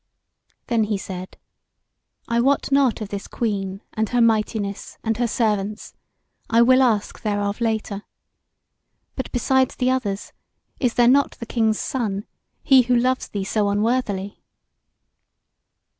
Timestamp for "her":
4.09-4.19, 5.17-5.27